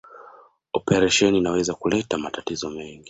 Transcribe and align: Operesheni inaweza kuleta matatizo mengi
Operesheni 0.73 1.37
inaweza 1.37 1.73
kuleta 1.73 2.17
matatizo 2.17 2.69
mengi 2.69 2.99